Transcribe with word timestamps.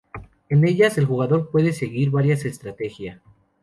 En 0.49 0.67
ellas, 0.67 0.97
el 0.97 1.05
jugador 1.05 1.51
puede 1.51 1.73
seguir 1.73 2.09
varias 2.09 2.43
estrategia. 2.43 3.21